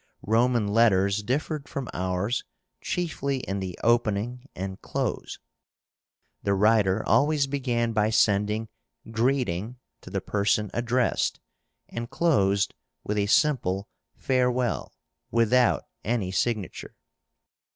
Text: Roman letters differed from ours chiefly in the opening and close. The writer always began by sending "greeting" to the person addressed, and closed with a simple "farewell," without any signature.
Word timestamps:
Roman 0.25 0.67
letters 0.67 1.21
differed 1.21 1.69
from 1.69 1.87
ours 1.93 2.43
chiefly 2.81 3.41
in 3.41 3.59
the 3.59 3.77
opening 3.83 4.47
and 4.55 4.81
close. 4.81 5.37
The 6.41 6.55
writer 6.55 7.07
always 7.07 7.45
began 7.45 7.93
by 7.93 8.09
sending 8.09 8.67
"greeting" 9.11 9.77
to 10.01 10.09
the 10.09 10.19
person 10.19 10.71
addressed, 10.73 11.39
and 11.87 12.09
closed 12.09 12.73
with 13.03 13.19
a 13.19 13.27
simple 13.27 13.87
"farewell," 14.17 14.91
without 15.29 15.83
any 16.03 16.31
signature. 16.31 16.95